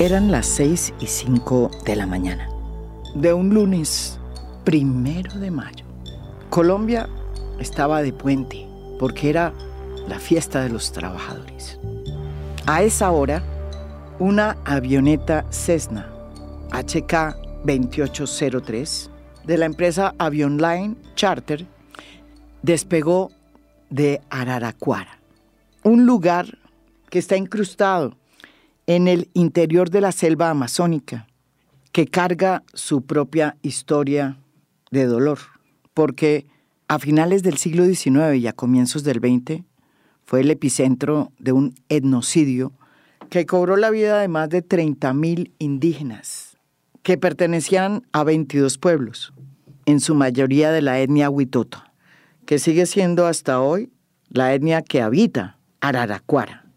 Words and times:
Eran 0.00 0.30
las 0.30 0.46
6 0.46 0.94
y 0.98 1.06
5 1.06 1.70
de 1.84 1.94
la 1.94 2.06
mañana 2.06 2.48
de 3.14 3.34
un 3.34 3.52
lunes 3.52 4.18
primero 4.64 5.38
de 5.38 5.50
mayo. 5.50 5.84
Colombia 6.48 7.06
estaba 7.58 8.00
de 8.00 8.14
puente 8.14 8.66
porque 8.98 9.28
era 9.28 9.52
la 10.08 10.18
fiesta 10.18 10.62
de 10.62 10.70
los 10.70 10.92
trabajadores. 10.92 11.78
A 12.64 12.82
esa 12.82 13.10
hora, 13.10 13.42
una 14.18 14.56
avioneta 14.64 15.44
Cessna 15.50 16.10
HK 16.72 17.66
2803 17.66 19.10
de 19.44 19.58
la 19.58 19.66
empresa 19.66 20.14
Avionline 20.16 20.96
Charter 21.14 21.66
despegó 22.62 23.32
de 23.90 24.22
Araraquara, 24.30 25.20
un 25.84 26.06
lugar 26.06 26.56
que 27.10 27.18
está 27.18 27.36
incrustado 27.36 28.16
en 28.90 29.06
el 29.06 29.30
interior 29.34 29.88
de 29.88 30.00
la 30.00 30.10
selva 30.10 30.50
amazónica, 30.50 31.28
que 31.92 32.08
carga 32.08 32.64
su 32.74 33.02
propia 33.02 33.56
historia 33.62 34.40
de 34.90 35.06
dolor, 35.06 35.38
porque 35.94 36.48
a 36.88 36.98
finales 36.98 37.44
del 37.44 37.56
siglo 37.56 37.84
XIX 37.84 38.34
y 38.34 38.48
a 38.48 38.52
comienzos 38.52 39.04
del 39.04 39.18
XX 39.18 39.62
fue 40.24 40.40
el 40.40 40.50
epicentro 40.50 41.30
de 41.38 41.52
un 41.52 41.76
etnocidio 41.88 42.72
que 43.28 43.46
cobró 43.46 43.76
la 43.76 43.90
vida 43.90 44.18
de 44.18 44.26
más 44.26 44.48
de 44.48 44.66
30.000 44.66 45.52
indígenas 45.60 46.58
que 47.04 47.16
pertenecían 47.16 48.02
a 48.10 48.24
22 48.24 48.76
pueblos, 48.76 49.32
en 49.86 50.00
su 50.00 50.16
mayoría 50.16 50.72
de 50.72 50.82
la 50.82 50.98
etnia 50.98 51.30
Huitoto, 51.30 51.80
que 52.44 52.58
sigue 52.58 52.86
siendo 52.86 53.28
hasta 53.28 53.60
hoy 53.60 53.92
la 54.30 54.52
etnia 54.52 54.82
que 54.82 55.00
habita 55.00 55.58
Araraquara. 55.80 56.69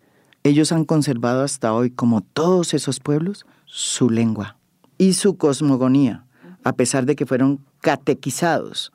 Ellos 0.45 0.73
han 0.73 0.83
conservado 0.83 1.41
hasta 1.41 1.73
hoy, 1.73 1.89
como 1.89 2.19
todos 2.19 2.73
esos 2.73 2.99
pueblos, 2.99 3.45
su 3.65 4.09
lengua 4.09 4.57
y 4.97 5.13
su 5.13 5.37
cosmogonía, 5.37 6.25
a 6.65 6.73
pesar 6.73 7.05
de 7.05 7.15
que 7.15 7.25
fueron 7.25 7.61
catequizados 7.79 8.91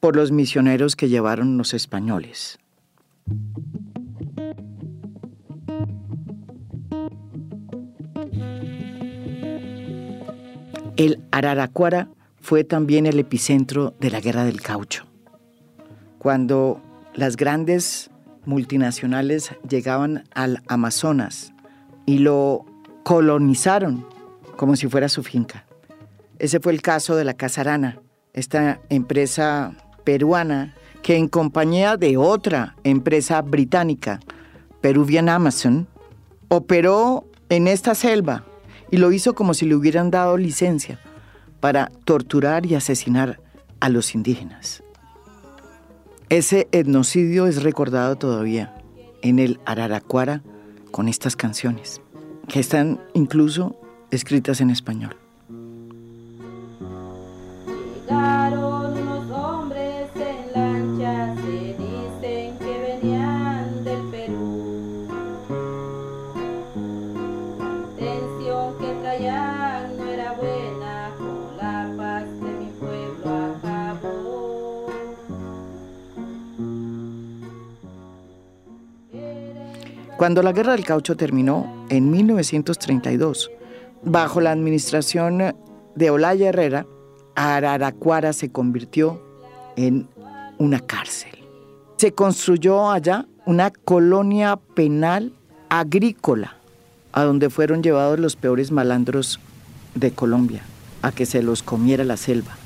por 0.00 0.16
los 0.16 0.32
misioneros 0.32 0.96
que 0.96 1.10
llevaron 1.10 1.58
los 1.58 1.74
españoles. 1.74 2.58
El 10.96 11.22
Araraquara 11.30 12.08
fue 12.40 12.64
también 12.64 13.04
el 13.04 13.18
epicentro 13.18 13.94
de 14.00 14.10
la 14.10 14.20
guerra 14.20 14.44
del 14.44 14.62
caucho. 14.62 15.04
Cuando 16.18 16.80
las 17.14 17.36
grandes 17.36 18.09
multinacionales 18.44 19.52
llegaban 19.68 20.24
al 20.34 20.62
Amazonas 20.68 21.52
y 22.06 22.18
lo 22.18 22.64
colonizaron 23.02 24.06
como 24.56 24.76
si 24.76 24.88
fuera 24.88 25.08
su 25.08 25.22
finca. 25.22 25.64
Ese 26.38 26.60
fue 26.60 26.72
el 26.72 26.82
caso 26.82 27.16
de 27.16 27.24
la 27.24 27.34
Casarana, 27.34 28.00
esta 28.32 28.80
empresa 28.88 29.72
peruana 30.04 30.74
que 31.02 31.16
en 31.16 31.28
compañía 31.28 31.96
de 31.96 32.16
otra 32.16 32.76
empresa 32.84 33.40
británica, 33.42 34.20
Peruvian 34.80 35.28
Amazon, 35.28 35.88
operó 36.48 37.26
en 37.48 37.68
esta 37.68 37.94
selva 37.94 38.44
y 38.90 38.96
lo 38.96 39.12
hizo 39.12 39.34
como 39.34 39.54
si 39.54 39.66
le 39.66 39.74
hubieran 39.74 40.10
dado 40.10 40.36
licencia 40.36 40.98
para 41.60 41.90
torturar 42.04 42.66
y 42.66 42.74
asesinar 42.74 43.40
a 43.80 43.88
los 43.88 44.14
indígenas. 44.14 44.82
Ese 46.30 46.68
etnocidio 46.70 47.48
es 47.48 47.64
recordado 47.64 48.14
todavía 48.14 48.72
en 49.20 49.40
el 49.40 49.58
Araraquara 49.66 50.44
con 50.92 51.08
estas 51.08 51.34
canciones, 51.34 52.00
que 52.46 52.60
están 52.60 53.00
incluso 53.14 53.76
escritas 54.12 54.60
en 54.60 54.70
español. 54.70 55.16
Cuando 80.30 80.44
la 80.44 80.52
guerra 80.52 80.76
del 80.76 80.84
caucho 80.84 81.16
terminó 81.16 81.86
en 81.88 82.08
1932, 82.08 83.50
bajo 84.04 84.40
la 84.40 84.52
administración 84.52 85.56
de 85.96 86.10
Olaya 86.10 86.50
Herrera, 86.50 86.86
Araraquara 87.34 88.32
se 88.32 88.52
convirtió 88.52 89.20
en 89.74 90.06
una 90.58 90.78
cárcel. 90.78 91.32
Se 91.96 92.12
construyó 92.12 92.92
allá 92.92 93.26
una 93.44 93.72
colonia 93.72 94.56
penal 94.76 95.32
agrícola, 95.68 96.54
a 97.10 97.24
donde 97.24 97.50
fueron 97.50 97.82
llevados 97.82 98.20
los 98.20 98.36
peores 98.36 98.70
malandros 98.70 99.40
de 99.96 100.12
Colombia, 100.12 100.62
a 101.02 101.10
que 101.10 101.26
se 101.26 101.42
los 101.42 101.64
comiera 101.64 102.04
la 102.04 102.16
selva. 102.16 102.56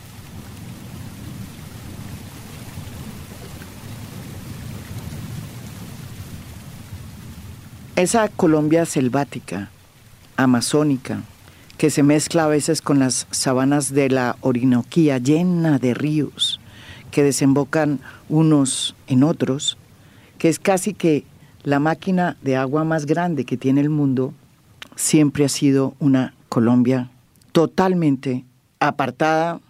Esa 7.96 8.28
Colombia 8.28 8.86
selvática, 8.86 9.70
amazónica, 10.36 11.22
que 11.78 11.90
se 11.90 12.02
mezcla 12.02 12.42
a 12.42 12.48
veces 12.48 12.82
con 12.82 12.98
las 12.98 13.28
sabanas 13.30 13.94
de 13.94 14.10
la 14.10 14.36
Orinoquía, 14.40 15.18
llena 15.18 15.78
de 15.78 15.94
ríos 15.94 16.60
que 17.12 17.22
desembocan 17.22 18.00
unos 18.28 18.96
en 19.06 19.22
otros, 19.22 19.78
que 20.38 20.48
es 20.48 20.58
casi 20.58 20.92
que 20.92 21.24
la 21.62 21.78
máquina 21.78 22.36
de 22.42 22.56
agua 22.56 22.82
más 22.82 23.06
grande 23.06 23.44
que 23.44 23.56
tiene 23.56 23.80
el 23.80 23.90
mundo, 23.90 24.34
siempre 24.96 25.44
ha 25.44 25.48
sido 25.48 25.94
una 26.00 26.34
Colombia 26.48 27.12
totalmente 27.52 28.44
apartada 28.80 29.60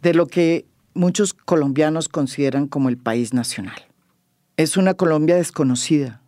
de 0.00 0.14
lo 0.14 0.28
que 0.28 0.64
muchos 0.94 1.34
colombianos 1.34 2.08
consideran 2.08 2.68
como 2.68 2.88
el 2.88 2.96
país 2.96 3.34
nacional. 3.34 3.82
Es 4.56 4.78
una 4.78 4.94
Colombia 4.94 5.36
desconocida, 5.36 6.22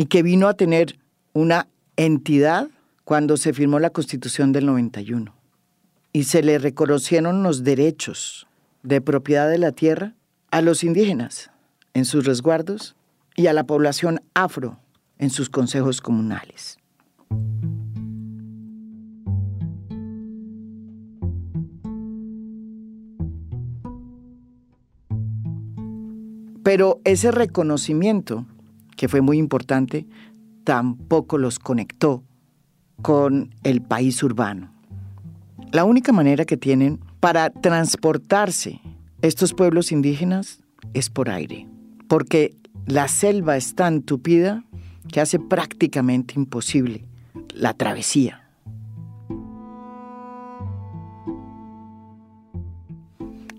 y 0.00 0.06
que 0.06 0.22
vino 0.22 0.48
a 0.48 0.54
tener 0.54 0.98
una 1.34 1.68
entidad 1.96 2.70
cuando 3.04 3.36
se 3.36 3.52
firmó 3.52 3.78
la 3.80 3.90
Constitución 3.90 4.50
del 4.50 4.64
91 4.64 5.34
y 6.14 6.24
se 6.24 6.42
le 6.42 6.58
reconocieron 6.58 7.42
los 7.42 7.64
derechos 7.64 8.46
de 8.82 9.02
propiedad 9.02 9.50
de 9.50 9.58
la 9.58 9.72
tierra 9.72 10.14
a 10.50 10.62
los 10.62 10.84
indígenas 10.84 11.50
en 11.92 12.06
sus 12.06 12.24
resguardos 12.24 12.96
y 13.36 13.48
a 13.48 13.52
la 13.52 13.64
población 13.64 14.22
afro 14.32 14.80
en 15.18 15.28
sus 15.28 15.50
consejos 15.50 16.00
comunales. 16.00 16.78
Pero 26.62 27.02
ese 27.04 27.32
reconocimiento 27.32 28.46
que 29.00 29.08
fue 29.08 29.22
muy 29.22 29.38
importante, 29.38 30.06
tampoco 30.62 31.38
los 31.38 31.58
conectó 31.58 32.22
con 33.00 33.54
el 33.62 33.80
país 33.80 34.22
urbano. 34.22 34.74
La 35.72 35.86
única 35.86 36.12
manera 36.12 36.44
que 36.44 36.58
tienen 36.58 37.00
para 37.18 37.48
transportarse 37.48 38.78
estos 39.22 39.54
pueblos 39.54 39.90
indígenas 39.90 40.60
es 40.92 41.08
por 41.08 41.30
aire, 41.30 41.66
porque 42.08 42.54
la 42.84 43.08
selva 43.08 43.56
es 43.56 43.74
tan 43.74 44.02
tupida 44.02 44.66
que 45.10 45.22
hace 45.22 45.38
prácticamente 45.38 46.34
imposible 46.36 47.06
la 47.54 47.72
travesía. 47.72 48.50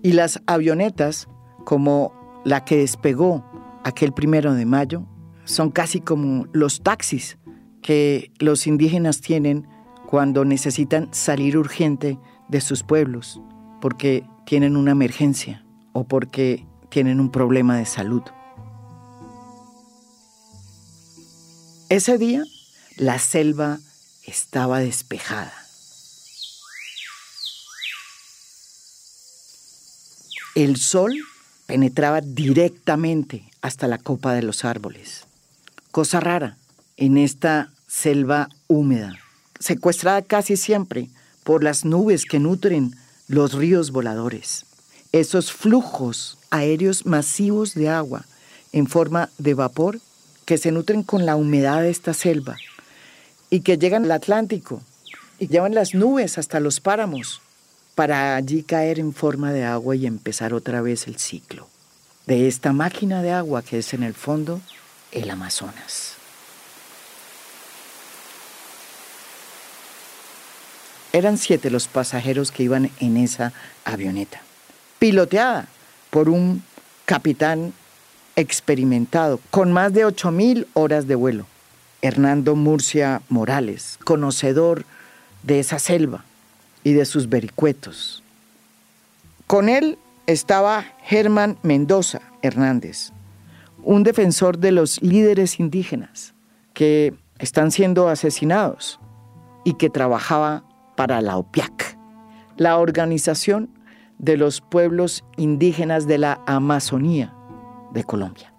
Y 0.04 0.12
las 0.12 0.40
avionetas, 0.46 1.26
como 1.64 2.12
la 2.44 2.64
que 2.64 2.76
despegó 2.76 3.44
aquel 3.82 4.12
primero 4.12 4.54
de 4.54 4.66
mayo, 4.66 5.08
son 5.44 5.70
casi 5.70 6.00
como 6.00 6.46
los 6.52 6.82
taxis 6.82 7.38
que 7.82 8.30
los 8.38 8.66
indígenas 8.66 9.20
tienen 9.20 9.66
cuando 10.06 10.44
necesitan 10.44 11.08
salir 11.12 11.56
urgente 11.56 12.18
de 12.48 12.60
sus 12.60 12.82
pueblos 12.82 13.40
porque 13.80 14.24
tienen 14.46 14.76
una 14.76 14.92
emergencia 14.92 15.64
o 15.92 16.04
porque 16.04 16.66
tienen 16.90 17.20
un 17.20 17.30
problema 17.30 17.76
de 17.76 17.86
salud. 17.86 18.22
Ese 21.88 22.18
día 22.18 22.44
la 22.96 23.18
selva 23.18 23.78
estaba 24.26 24.78
despejada. 24.78 25.52
El 30.54 30.76
sol 30.76 31.14
penetraba 31.66 32.20
directamente 32.20 33.50
hasta 33.62 33.88
la 33.88 33.98
copa 33.98 34.34
de 34.34 34.42
los 34.42 34.64
árboles 34.64 35.26
cosa 35.92 36.20
rara 36.20 36.56
en 36.96 37.18
esta 37.18 37.70
selva 37.86 38.48
húmeda, 38.66 39.14
secuestrada 39.60 40.22
casi 40.22 40.56
siempre 40.56 41.10
por 41.44 41.62
las 41.62 41.84
nubes 41.84 42.24
que 42.24 42.38
nutren 42.38 42.96
los 43.28 43.52
ríos 43.52 43.92
voladores. 43.92 44.64
Esos 45.12 45.52
flujos 45.52 46.38
aéreos 46.50 47.04
masivos 47.04 47.74
de 47.74 47.90
agua 47.90 48.24
en 48.72 48.86
forma 48.86 49.28
de 49.36 49.52
vapor 49.52 50.00
que 50.46 50.56
se 50.56 50.72
nutren 50.72 51.02
con 51.02 51.26
la 51.26 51.36
humedad 51.36 51.82
de 51.82 51.90
esta 51.90 52.14
selva 52.14 52.56
y 53.50 53.60
que 53.60 53.76
llegan 53.76 54.04
al 54.04 54.12
Atlántico 54.12 54.82
y 55.38 55.48
llevan 55.48 55.74
las 55.74 55.94
nubes 55.94 56.38
hasta 56.38 56.58
los 56.58 56.80
páramos 56.80 57.42
para 57.94 58.34
allí 58.34 58.62
caer 58.62 58.98
en 58.98 59.12
forma 59.12 59.52
de 59.52 59.64
agua 59.64 59.94
y 59.94 60.06
empezar 60.06 60.54
otra 60.54 60.80
vez 60.80 61.06
el 61.06 61.18
ciclo 61.18 61.68
de 62.26 62.48
esta 62.48 62.72
máquina 62.72 63.22
de 63.22 63.32
agua 63.32 63.62
que 63.62 63.78
es 63.78 63.92
en 63.92 64.02
el 64.02 64.14
fondo 64.14 64.62
el 65.12 65.30
Amazonas. 65.30 66.16
Eran 71.12 71.36
siete 71.36 71.70
los 71.70 71.88
pasajeros 71.88 72.50
que 72.50 72.62
iban 72.62 72.90
en 72.98 73.18
esa 73.18 73.52
avioneta, 73.84 74.40
piloteada 74.98 75.68
por 76.10 76.28
un 76.28 76.62
capitán 77.04 77.74
experimentado, 78.34 79.38
con 79.50 79.72
más 79.72 79.92
de 79.92 80.06
8.000 80.06 80.66
horas 80.72 81.06
de 81.06 81.14
vuelo. 81.14 81.46
Hernando 82.00 82.56
Murcia 82.56 83.22
Morales, 83.28 83.98
conocedor 84.04 84.84
de 85.44 85.60
esa 85.60 85.78
selva 85.78 86.24
y 86.82 86.94
de 86.94 87.04
sus 87.04 87.28
vericuetos. 87.28 88.22
Con 89.46 89.68
él 89.68 89.98
estaba 90.26 90.84
Germán 91.04 91.58
Mendoza 91.62 92.20
Hernández, 92.42 93.12
un 93.84 94.02
defensor 94.02 94.58
de 94.58 94.72
los 94.72 95.02
líderes 95.02 95.58
indígenas 95.60 96.34
que 96.72 97.14
están 97.38 97.70
siendo 97.70 98.08
asesinados 98.08 99.00
y 99.64 99.74
que 99.74 99.90
trabajaba 99.90 100.64
para 100.96 101.20
la 101.20 101.36
OPIAC, 101.36 101.98
la 102.56 102.78
Organización 102.78 103.70
de 104.18 104.36
los 104.36 104.60
Pueblos 104.60 105.24
Indígenas 105.36 106.06
de 106.06 106.18
la 106.18 106.40
Amazonía 106.46 107.34
de 107.92 108.04
Colombia. 108.04 108.54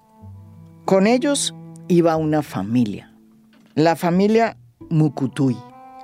Con 0.86 1.08
ellos 1.08 1.56
iba 1.88 2.18
una 2.18 2.42
familia, 2.42 3.14
la 3.76 3.96
familia 3.96 4.58
Mucutuy. 4.90 5.58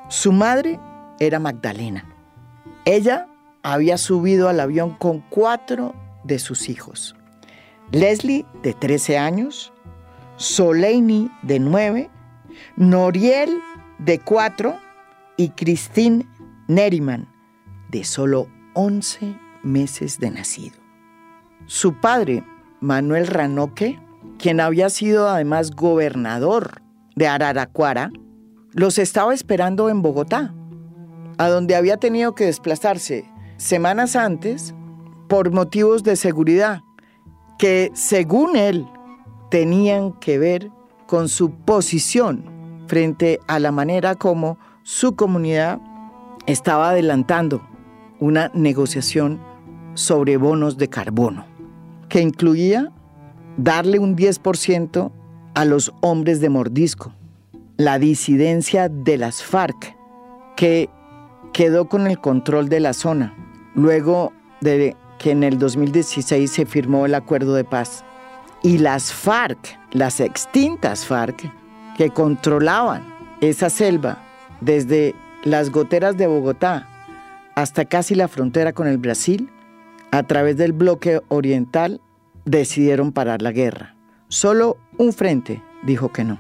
Su 0.08 0.32
madre 0.32 0.80
era 1.20 1.40
Magdalena. 1.40 2.06
Ella 2.86 3.28
había 3.62 3.98
subido 3.98 4.48
al 4.48 4.60
avión 4.60 4.96
con 4.96 5.20
cuatro 5.30 5.94
de 6.24 6.40
sus 6.40 6.70
hijos. 6.70 7.16
Leslie, 7.92 8.46
de 8.62 8.74
13 8.74 9.18
años, 9.18 9.74
Soleini, 10.38 11.32
de 11.42 11.60
9, 11.60 12.10
Noriel, 12.78 13.60
de 13.98 14.20
4, 14.20 14.76
y 15.38 15.50
Christine 15.50 16.28
Neriman, 16.68 17.28
de 17.90 18.04
solo 18.04 18.48
11 18.74 19.36
meses 19.64 20.20
de 20.20 20.30
nacido. 20.30 20.78
Su 21.66 21.94
padre, 21.94 22.44
Manuel 22.80 23.26
Ranoque, 23.26 24.00
quien 24.38 24.60
había 24.60 24.90
sido 24.90 25.28
además 25.28 25.72
gobernador 25.72 26.82
de 27.16 27.28
Araraquara, 27.28 28.12
los 28.74 29.00
estaba 29.00 29.34
esperando 29.34 29.90
en 29.90 30.02
Bogotá, 30.02 30.54
a 31.38 31.50
donde 31.50 31.76
había 31.76 31.98
tenido 31.98 32.36
que 32.36 32.46
desplazarse 32.46 33.26
semanas 33.58 34.16
antes 34.16 34.76
por 35.28 35.52
motivos 35.52 36.04
de 36.04 36.16
seguridad 36.16 36.82
que, 37.60 37.92
según 37.94 38.56
él, 38.56 38.88
tenían 39.52 40.14
que 40.14 40.40
ver 40.40 40.72
con 41.06 41.28
su 41.28 41.52
posición 41.52 42.46
frente 42.88 43.40
a 43.48 43.60
la 43.60 43.72
manera 43.72 44.16
como 44.16 44.58
su 44.82 45.16
comunidad 45.16 45.80
estaba 46.48 46.90
adelantando 46.90 47.62
una 48.20 48.50
negociación 48.56 49.40
sobre 49.94 50.38
bonos 50.38 50.78
de 50.78 50.88
carbono, 50.88 51.46
que 52.08 52.22
incluía 52.22 52.92
darle 53.58 54.00
un 54.00 54.16
10% 54.16 55.12
a 55.54 55.66
los 55.66 55.94
hombres 56.02 56.40
de 56.40 56.50
mordisco, 56.50 57.14
la 57.76 58.00
disidencia 58.00 58.88
de 58.88 59.18
las 59.18 59.44
FARC, 59.44 59.98
que 60.56 60.90
quedó 61.52 61.90
con 61.90 62.08
el 62.08 62.20
control 62.20 62.70
de 62.70 62.80
la 62.80 62.94
zona, 62.94 63.34
luego 63.76 64.32
de 64.62 64.96
que 65.20 65.32
en 65.32 65.44
el 65.44 65.60
2016 65.60 66.50
se 66.50 66.66
firmó 66.66 67.06
el 67.06 67.14
acuerdo 67.14 67.54
de 67.54 67.64
paz. 67.64 68.04
Y 68.64 68.80
las 68.80 69.14
FARC, 69.14 69.78
las 69.92 70.20
extintas 70.20 71.06
FARC, 71.06 71.52
que 71.96 72.10
controlaban 72.10 73.04
esa 73.42 73.70
selva 73.70 74.18
desde 74.62 75.14
las 75.44 75.70
goteras 75.70 76.18
de 76.18 76.28
Bogotá 76.28 76.88
hasta 77.56 77.86
casi 77.86 78.16
la 78.16 78.28
frontera 78.28 78.74
con 78.74 78.88
el 78.88 78.98
Brasil, 78.98 79.50
a 80.12 80.24
través 80.24 80.58
del 80.58 80.72
bloque 80.72 81.22
oriental, 81.28 82.02
decidieron 82.46 83.12
parar 83.12 83.42
la 83.42 83.52
guerra. 83.52 83.96
Solo 84.30 84.78
un 84.98 85.14
frente 85.14 85.62
dijo 85.84 86.12
que 86.12 86.24
no, 86.24 86.40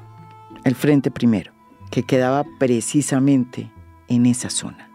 el 0.64 0.76
frente 0.76 1.12
primero, 1.12 1.52
que 1.92 2.04
quedaba 2.04 2.46
precisamente 2.58 3.72
en 4.08 4.26
esa 4.26 4.50
zona 4.50 4.90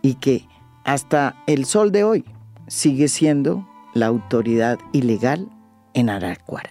y 0.00 0.14
que 0.14 0.46
hasta 0.84 1.36
el 1.46 1.64
sol 1.64 1.90
de 1.90 2.04
hoy 2.04 2.24
sigue 2.66 3.08
siendo 3.08 3.66
la 3.94 4.06
autoridad 4.06 4.78
ilegal 4.92 5.48
en 5.94 6.10
Aracuara. 6.10 6.70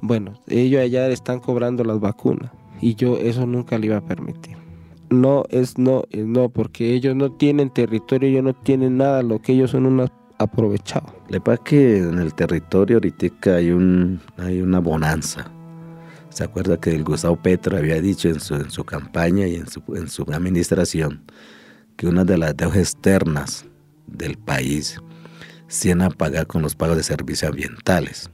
Bueno, 0.00 0.34
ellos 0.48 0.82
allá 0.82 1.08
están 1.08 1.40
cobrando 1.40 1.84
las 1.84 2.00
vacunas 2.00 2.50
y 2.80 2.94
yo 2.94 3.16
eso 3.16 3.46
nunca 3.46 3.78
le 3.78 3.86
iba 3.86 3.96
a 3.98 4.04
permitir. 4.04 4.56
No 5.10 5.44
es 5.50 5.78
no, 5.78 6.04
es 6.10 6.26
no, 6.26 6.48
porque 6.48 6.92
ellos 6.94 7.14
no 7.14 7.32
tienen 7.32 7.70
territorio, 7.70 8.28
ellos 8.28 8.44
no 8.44 8.54
tienen 8.54 8.96
nada, 8.98 9.22
lo 9.22 9.40
que 9.40 9.52
ellos 9.52 9.70
son 9.70 9.86
unos 9.86 10.10
aprovechados. 10.38 11.12
Le 11.28 11.40
pasa 11.40 11.62
que 11.62 11.98
en 11.98 12.18
el 12.18 12.34
territorio 12.34 12.96
ahorita 12.96 13.54
hay, 13.54 13.70
un, 13.70 14.20
hay 14.38 14.60
una 14.60 14.80
bonanza. 14.80 15.50
¿Se 16.30 16.42
acuerda 16.42 16.80
que 16.80 16.90
el 16.90 17.04
Gustavo 17.04 17.36
Petro 17.36 17.76
había 17.76 18.00
dicho 18.00 18.28
en 18.28 18.40
su, 18.40 18.56
en 18.56 18.70
su 18.70 18.84
campaña 18.84 19.46
y 19.46 19.54
en 19.54 19.68
su, 19.68 19.82
en 19.94 20.08
su 20.08 20.22
administración 20.32 21.22
que 21.96 22.06
una 22.06 22.24
de 22.24 22.38
las 22.38 22.56
deudas 22.56 22.78
externas 22.78 23.66
del 24.06 24.36
país 24.36 24.98
se 25.68 25.92
a 25.92 26.10
pagar 26.10 26.46
con 26.46 26.62
los 26.62 26.74
pagos 26.74 26.96
de 26.96 27.02
servicios 27.02 27.50
ambientales? 27.50 28.30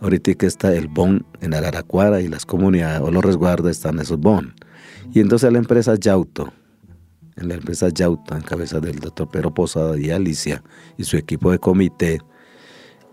Ahorita 0.00 0.34
que 0.34 0.46
está 0.46 0.72
el 0.74 0.88
BON 0.88 1.26
en 1.40 1.54
Araraquara 1.54 2.20
y 2.20 2.28
las 2.28 2.46
comunidades 2.46 3.00
o 3.00 3.10
los 3.10 3.24
resguardos 3.24 3.70
están 3.70 3.98
esos 3.98 4.18
BON. 4.18 4.54
Y 5.12 5.20
entonces 5.20 5.52
la 5.52 5.58
empresa 5.58 5.94
Yauto, 5.96 6.52
en 7.36 7.48
la 7.48 7.54
empresa 7.54 7.88
Yauto, 7.88 8.34
en 8.34 8.42
cabeza 8.42 8.80
del 8.80 9.00
doctor 9.00 9.28
Pedro 9.30 9.52
Posada 9.52 9.98
y 9.98 10.10
Alicia 10.10 10.62
y 10.96 11.04
su 11.04 11.16
equipo 11.16 11.50
de 11.50 11.58
comité, 11.58 12.20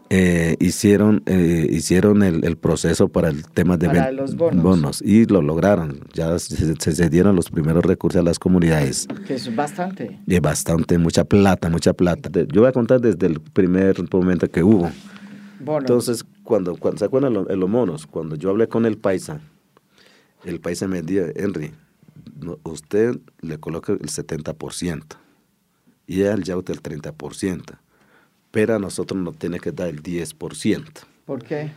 eh, 0.10 0.56
hicieron, 0.60 1.24
eh, 1.26 1.68
hicieron 1.70 2.22
el, 2.24 2.58
proceso 2.58 3.10
para 3.10 3.30
el 3.30 3.46
tema 3.48 3.78
de 3.78 4.12
los 4.12 4.36
bonos. 4.36 5.02
y 5.02 5.26
lo 5.26 5.42
lograron. 5.42 6.00
Ya 6.14 6.38
se, 6.40 6.76
se, 6.76 7.10
dieron 7.10 7.36
los 7.36 7.50
primeros 7.50 7.84
recursos 7.84 8.20
a 8.20 8.24
las 8.24 8.40
comunidades. 8.40 9.08
Que 9.28 9.36
es 9.36 9.56
bastante. 9.56 10.20
Y 10.26 10.40
bastante, 10.40 10.98
mucha 10.98 11.24
plata, 11.24 11.70
mucha 11.70 11.94
plata. 11.94 12.30
Yo 12.52 12.62
voy 12.62 12.70
a 12.70 12.74
contar 12.74 13.02
desde 13.02 13.28
el 13.28 13.42
primer 13.42 13.98
momento 14.14 14.50
que 14.50 14.64
hubo. 14.64 14.90
Entonces, 15.60 16.24
cuando, 16.44 16.76
cuando 16.76 17.00
se 17.00 17.06
acuerdan 17.06 17.34
los, 17.34 17.48
los 17.50 17.70
monos, 17.70 18.06
cuando 18.06 18.36
yo 18.36 18.52
hablé 18.52 18.68
con 18.68 18.86
el 18.86 18.98
paisa, 18.98 19.42
el 20.44 20.60
paisa 20.60 20.88
me 20.88 21.02
dijo, 21.02 21.26
Henry, 21.36 21.72
usted 22.64 23.18
le 23.42 23.58
coloca 23.58 23.94
el 23.94 24.00
70% 24.00 25.04
y 26.08 26.22
él 26.22 26.44
ya 26.44 26.58
usted 26.58 26.76
el 26.76 26.84
30%, 27.02 27.78
pero 28.56 28.76
a 28.76 28.80
nosotros 28.80 29.22
nos 29.22 29.36
tiene 29.36 29.60
que 29.60 29.74
dar 29.74 29.90
el 29.90 30.02
10%. 30.02 30.84
¿Por 31.26 31.44
qué? 31.44 31.72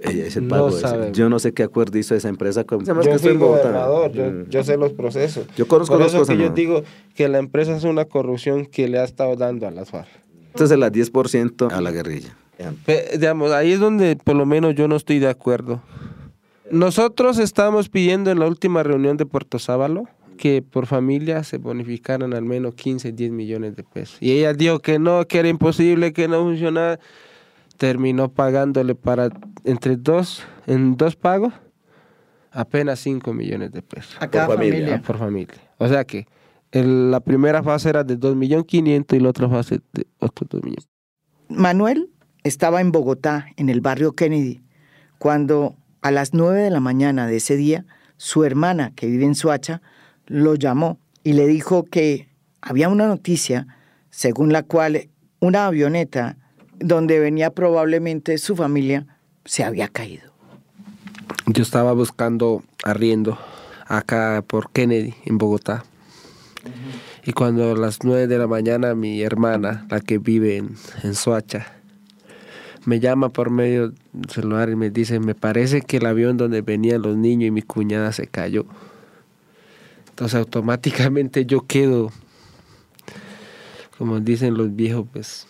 Ese 0.00 0.42
pago 0.42 0.70
yo 1.12 1.28
no 1.28 1.40
sé 1.40 1.52
qué 1.52 1.64
acuerdo 1.64 1.98
hizo 1.98 2.14
esa 2.14 2.28
empresa. 2.28 2.62
Con, 2.62 2.84
yo 2.84 3.00
que 3.00 3.18
soy 3.18 3.36
gobernador, 3.36 4.12
yo, 4.12 4.30
mm. 4.30 4.48
yo, 4.48 4.62
sé 4.62 4.76
los 4.76 4.92
procesos. 4.92 5.48
Yo 5.56 5.66
conozco 5.66 5.98
Por 5.98 6.06
eso 6.06 6.24
que 6.24 6.36
yo 6.36 6.50
digo 6.50 6.84
que 7.16 7.26
la 7.28 7.38
empresa 7.38 7.76
es 7.76 7.82
una 7.82 8.04
corrupción 8.04 8.64
que 8.64 8.86
le 8.86 9.00
ha 9.00 9.04
estado 9.04 9.34
dando 9.34 9.66
a 9.66 9.72
las 9.72 9.90
FARC. 9.90 10.06
Entonces 10.52 10.78
el 10.78 10.84
10% 10.84 11.72
a 11.72 11.80
la 11.80 11.90
guerrilla 11.90 12.36
digamos, 13.12 13.50
ahí 13.50 13.72
es 13.72 13.80
donde 13.80 14.14
por 14.14 14.36
lo 14.36 14.46
menos 14.46 14.76
yo 14.76 14.86
no 14.86 14.94
estoy 14.94 15.18
de 15.18 15.28
acuerdo. 15.28 15.82
Nosotros 16.70 17.38
estábamos 17.38 17.88
pidiendo 17.88 18.30
en 18.30 18.38
la 18.38 18.46
última 18.46 18.84
reunión 18.84 19.16
de 19.16 19.26
Puerto 19.26 19.58
Sábalo 19.58 20.04
que 20.36 20.62
por 20.62 20.86
familia 20.86 21.44
se 21.44 21.58
bonificaran 21.58 22.34
al 22.34 22.44
menos 22.44 22.74
15, 22.74 23.12
10 23.12 23.30
millones 23.30 23.76
de 23.76 23.84
pesos. 23.84 24.16
Y 24.20 24.32
ella 24.32 24.52
dijo 24.52 24.80
que 24.80 24.98
no, 24.98 25.26
que 25.26 25.38
era 25.38 25.48
imposible, 25.48 26.12
que 26.12 26.28
no 26.28 26.42
funcionaba. 26.42 26.98
Terminó 27.76 28.28
pagándole 28.28 28.94
para 28.94 29.30
entre 29.64 29.96
dos, 29.96 30.44
en 30.66 30.96
dos 30.96 31.16
pagos, 31.16 31.52
apenas 32.52 33.00
5 33.00 33.32
millones 33.32 33.72
de 33.72 33.82
pesos. 33.82 34.16
A 34.20 34.30
cada 34.30 34.46
familia. 34.46 35.02
Por 35.02 35.18
familia. 35.18 35.54
O 35.78 35.88
sea 35.88 36.04
que 36.04 36.26
la 36.70 37.20
primera 37.20 37.62
fase 37.62 37.88
era 37.88 38.04
de 38.04 38.18
2.500.000 38.18 39.16
y 39.16 39.20
la 39.20 39.28
otra 39.28 39.48
fase 39.48 39.80
de 39.92 40.06
otros 40.18 40.48
2 40.50 40.62
millones. 40.62 40.88
Manuel 41.48 42.10
estaba 42.44 42.80
en 42.80 42.92
Bogotá, 42.92 43.46
en 43.56 43.68
el 43.68 43.80
barrio 43.80 44.12
Kennedy, 44.12 44.62
cuando 45.18 45.76
a 46.02 46.10
las 46.10 46.34
nueve 46.34 46.60
de 46.60 46.70
la 46.70 46.80
mañana 46.80 47.26
de 47.26 47.36
ese 47.36 47.56
día 47.56 47.86
su 48.16 48.44
hermana, 48.44 48.92
que 48.94 49.06
vive 49.06 49.24
en 49.24 49.34
Suacha, 49.34 49.82
lo 50.26 50.54
llamó 50.54 50.98
y 51.22 51.34
le 51.34 51.46
dijo 51.46 51.84
que 51.84 52.28
había 52.60 52.88
una 52.88 53.06
noticia 53.06 53.66
según 54.10 54.52
la 54.52 54.62
cual 54.62 55.08
una 55.40 55.66
avioneta 55.66 56.36
donde 56.78 57.18
venía 57.18 57.50
probablemente 57.50 58.38
su 58.38 58.56
familia 58.56 59.06
se 59.44 59.64
había 59.64 59.88
caído. 59.88 60.32
Yo 61.46 61.62
estaba 61.62 61.92
buscando 61.92 62.62
arriendo 62.82 63.38
acá 63.86 64.42
por 64.46 64.70
Kennedy, 64.70 65.14
en 65.24 65.38
Bogotá. 65.38 65.84
Y 67.24 67.32
cuando 67.32 67.72
a 67.72 67.76
las 67.76 68.04
nueve 68.04 68.26
de 68.26 68.38
la 68.38 68.46
mañana 68.46 68.94
mi 68.94 69.22
hermana, 69.22 69.86
la 69.90 70.00
que 70.00 70.18
vive 70.18 70.56
en, 70.56 70.76
en 71.02 71.14
Soacha, 71.14 71.66
me 72.86 73.00
llama 73.00 73.30
por 73.30 73.50
medio 73.50 73.92
del 74.12 74.30
celular 74.30 74.68
y 74.70 74.76
me 74.76 74.90
dice, 74.90 75.20
me 75.20 75.34
parece 75.34 75.82
que 75.82 75.98
el 75.98 76.06
avión 76.06 76.36
donde 76.36 76.60
venían 76.62 77.02
los 77.02 77.16
niños 77.16 77.48
y 77.48 77.50
mi 77.50 77.62
cuñada 77.62 78.12
se 78.12 78.26
cayó. 78.26 78.66
Entonces 80.14 80.38
automáticamente 80.38 81.44
yo 81.44 81.66
quedo, 81.66 82.12
como 83.98 84.20
dicen 84.20 84.54
los 84.54 84.76
viejos, 84.76 85.08
pues 85.12 85.48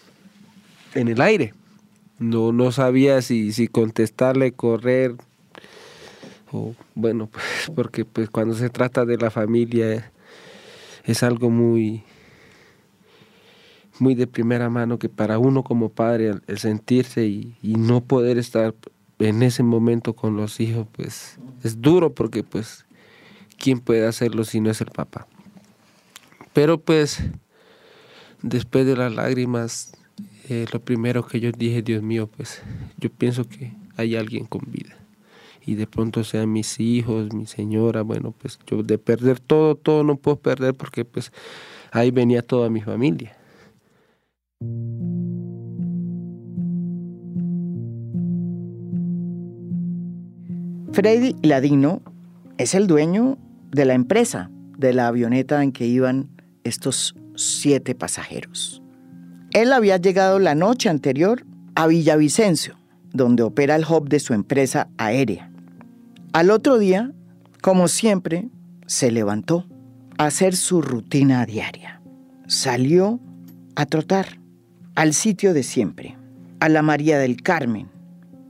en 0.94 1.08
el 1.08 1.20
aire. 1.20 1.52
No, 2.18 2.50
no 2.50 2.72
sabía 2.72 3.20
si, 3.20 3.52
si 3.52 3.68
contestarle, 3.68 4.52
correr, 4.52 5.16
o 6.50 6.74
bueno, 6.94 7.26
pues 7.26 7.44
porque 7.76 8.06
pues 8.06 8.30
cuando 8.30 8.54
se 8.54 8.70
trata 8.70 9.04
de 9.04 9.18
la 9.18 9.30
familia 9.30 10.10
es 11.04 11.22
algo 11.22 11.50
muy 11.50 12.02
muy 13.98 14.14
de 14.14 14.26
primera 14.26 14.70
mano 14.70 14.98
que 14.98 15.10
para 15.10 15.38
uno 15.38 15.62
como 15.62 15.90
padre 15.90 16.36
el, 16.46 16.58
sentirse 16.58 17.26
y, 17.26 17.54
y, 17.60 17.74
no 17.74 18.00
poder 18.00 18.38
estar 18.38 18.74
en 19.18 19.42
ese 19.42 19.62
momento 19.62 20.14
con 20.14 20.36
los 20.36 20.58
hijos 20.58 20.86
pues 20.90 21.38
es 21.62 21.82
duro 21.82 22.14
porque 22.14 22.42
pues 22.42 22.83
quién 23.64 23.80
puede 23.80 24.06
hacerlo 24.06 24.44
si 24.44 24.60
no 24.60 24.70
es 24.70 24.82
el 24.82 24.90
papá 24.90 25.26
pero 26.52 26.78
pues 26.78 27.22
después 28.42 28.84
de 28.84 28.94
las 28.94 29.10
lágrimas 29.10 29.96
eh, 30.50 30.66
lo 30.70 30.80
primero 30.80 31.26
que 31.26 31.40
yo 31.40 31.50
dije 31.50 31.80
Dios 31.80 32.02
mío 32.02 32.26
pues 32.26 32.60
yo 32.98 33.08
pienso 33.08 33.48
que 33.48 33.72
hay 33.96 34.16
alguien 34.16 34.44
con 34.44 34.70
vida 34.70 34.98
y 35.66 35.76
de 35.76 35.86
pronto 35.86 36.24
sean 36.24 36.52
mis 36.52 36.78
hijos, 36.78 37.32
mi 37.32 37.46
señora, 37.46 38.02
bueno, 38.02 38.34
pues 38.36 38.58
yo 38.66 38.82
de 38.82 38.98
perder 38.98 39.40
todo, 39.40 39.76
todo 39.76 40.04
no 40.04 40.16
puedo 40.16 40.36
perder 40.36 40.74
porque 40.74 41.06
pues 41.06 41.32
ahí 41.90 42.10
venía 42.10 42.42
toda 42.42 42.68
mi 42.68 42.82
familia. 42.82 43.34
Freddy 50.92 51.34
Ladino 51.42 52.02
es 52.58 52.74
el 52.74 52.86
dueño 52.86 53.38
de 53.74 53.84
la 53.84 53.94
empresa 53.94 54.50
de 54.78 54.92
la 54.92 55.08
avioneta 55.08 55.62
en 55.62 55.72
que 55.72 55.86
iban 55.86 56.28
estos 56.62 57.16
siete 57.34 57.94
pasajeros. 57.94 58.82
Él 59.52 59.72
había 59.72 59.96
llegado 59.96 60.38
la 60.38 60.54
noche 60.54 60.88
anterior 60.88 61.44
a 61.74 61.88
Villavicencio, 61.88 62.76
donde 63.12 63.42
opera 63.42 63.74
el 63.74 63.84
hub 63.84 64.08
de 64.08 64.20
su 64.20 64.32
empresa 64.32 64.88
aérea. 64.96 65.50
Al 66.32 66.50
otro 66.50 66.78
día, 66.78 67.12
como 67.62 67.88
siempre, 67.88 68.48
se 68.86 69.10
levantó 69.10 69.66
a 70.18 70.26
hacer 70.26 70.54
su 70.54 70.80
rutina 70.80 71.44
diaria. 71.44 72.00
Salió 72.46 73.20
a 73.74 73.86
trotar 73.86 74.38
al 74.94 75.14
sitio 75.14 75.52
de 75.52 75.64
siempre, 75.64 76.16
a 76.60 76.68
la 76.68 76.82
María 76.82 77.18
del 77.18 77.42
Carmen. 77.42 77.88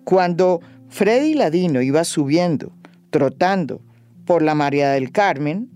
Cuando 0.04 0.60
Freddy 0.88 1.32
Ladino 1.34 1.80
iba 1.80 2.04
subiendo, 2.04 2.72
trotando 3.10 3.80
por 4.24 4.42
la 4.42 4.54
María 4.54 4.90
del 4.90 5.12
Carmen, 5.12 5.70